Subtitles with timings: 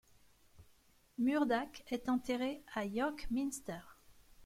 [1.19, 3.81] Murdac est enterré à York Minster.